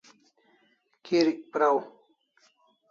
Kirik 1.03 1.37
praw 1.51 1.77